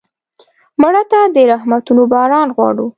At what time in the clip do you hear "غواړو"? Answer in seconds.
2.55-2.87